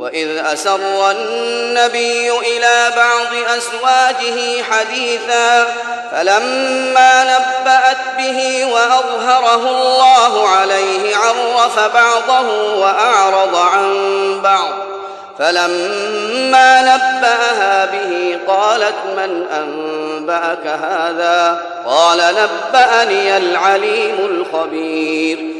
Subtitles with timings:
[0.00, 5.66] وإذ أسر النبي إلى بعض أزواجه حديثا
[6.12, 13.94] فلما نبأت به وأظهره الله عليه عرف بعضه وأعرض عن
[14.42, 14.72] بعض
[15.38, 25.59] فلما نبأها به قالت من أنبأك هذا؟ قال نبأني العليم الخبير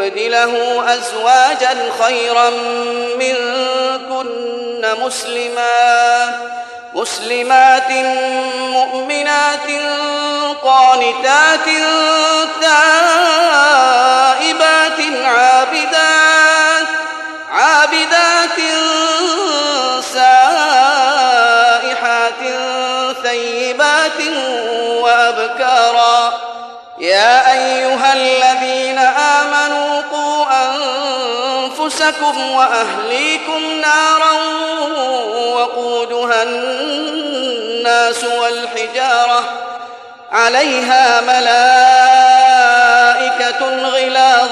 [0.00, 2.50] يبدله أزواجا خيرا
[3.16, 4.26] منكن
[5.04, 6.34] مسلمات
[6.94, 7.90] مسلمات
[8.72, 9.68] مؤمنات
[10.62, 11.66] قانتات
[12.60, 13.80] تائبات
[15.24, 16.86] عابدات
[17.52, 18.58] عابدات
[20.14, 21.62] سائحات
[23.22, 24.20] ثيبات
[25.00, 26.50] وأبكارا.
[27.00, 27.39] يا
[31.90, 34.32] أنفسكم وأهليكم نارا
[35.54, 39.42] وقودها الناس والحجارة
[40.32, 41.80] عليها ملائكة
[43.88, 44.50] غلاظ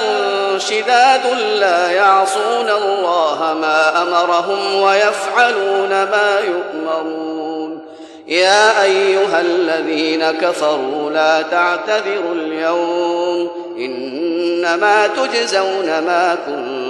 [0.57, 7.85] شداد لا يعصون الله ما أمرهم ويفعلون ما يؤمرون.
[8.27, 16.88] يا أيها الذين كفروا لا تعتذروا اليوم إنما تجزون ما كنتم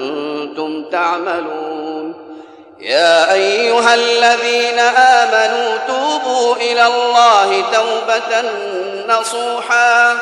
[0.92, 2.30] تعملون.
[2.80, 8.44] يا أيها الذين آمنوا توبوا إلى الله توبة
[9.08, 10.18] نصوحا.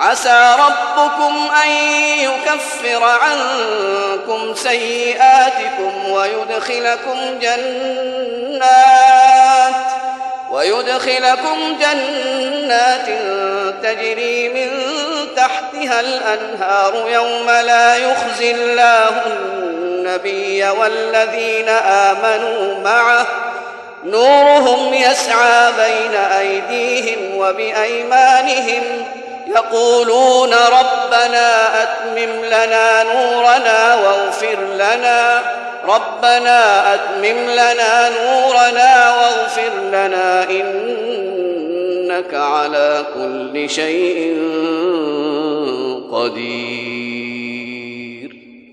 [0.00, 1.70] عسى ربكم أن
[2.18, 8.60] يكفر عنكم سيئاتكم ويدخلكم جنات
[10.50, 13.06] ويدخلكم جنات
[13.82, 14.70] تجري من
[15.36, 19.22] تحتها الأنهار يوم لا يخزي الله
[20.00, 23.26] النبي والذين آمنوا معه.
[24.04, 28.82] نورهم يسعى بين أيديهم وبأيمانهم
[29.46, 35.42] يقولون ربنا أتمم لنا نورنا واغفر لنا.
[35.84, 44.36] ربنا أتمم لنا نورنا واغفر لنا إنك على كل شيء
[46.12, 47.20] قدير.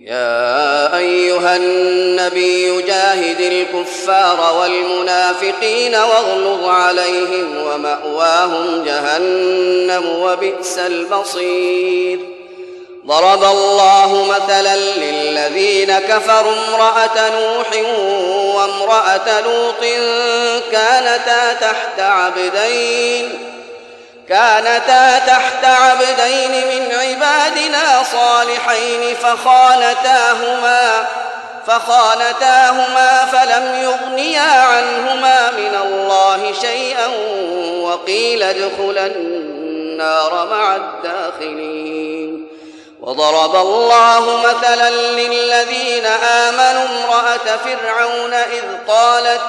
[0.08, 0.57] يا
[0.98, 12.20] أيها النبي جاهد الكفار والمنافقين واغلظ عليهم ومأواهم جهنم وبئس المصير.
[13.08, 17.68] ضرب الله مثلا للذين كفروا امرأة نوح
[18.56, 19.84] وامرأة لوط
[20.72, 23.57] كانتا تحت عبدين.
[24.30, 31.08] كانتا تحت عبدين من عبادنا صالحين فخانتاهما
[31.68, 37.08] فخانتاهما فلم يغنيا عنهما من الله شيئا
[37.82, 42.48] وقيل ادخلا النار مع الداخلين.
[43.02, 49.42] وضرب الله مثلا للذين آمنوا امرأة فرعون إذ قالت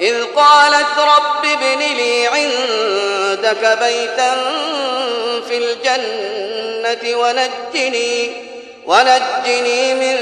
[0.00, 2.11] إذ قالت رب ابن لي
[3.52, 4.34] عندك بيتا
[5.48, 8.32] في الجنة ونجني
[8.86, 10.16] ونجني من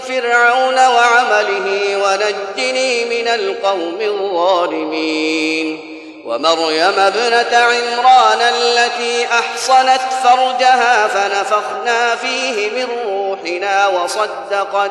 [0.00, 5.90] فرعون وعمله ونجني من القوم الظالمين.
[6.24, 14.90] ومريم ابنة عمران التي أحصنت فرجها فنفخنا فيه من روحنا وصدقت